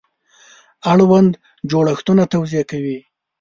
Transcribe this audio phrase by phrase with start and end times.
[0.91, 1.31] اړوند
[1.69, 2.97] جوړښتونه توضیح کوي.